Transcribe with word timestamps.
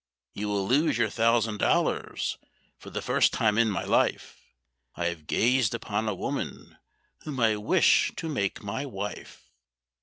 You 0.33 0.47
will 0.47 0.67
lose 0.67 0.97
your 0.97 1.11
thousand 1.11 1.59
dollars. 1.59 2.39
For 2.79 2.89
the 2.89 3.03
first 3.03 3.31
time 3.31 3.55
in 3.59 3.69
my 3.69 3.83
life 3.83 4.41
I 4.95 5.05
have 5.05 5.27
gazed 5.27 5.75
upon 5.75 6.09
a 6.09 6.15
woman 6.15 6.79
whom 7.23 7.39
I 7.39 7.55
wish 7.57 8.11
to 8.17 8.27
make 8.27 8.63
my 8.63 8.83
wife." 8.83 9.51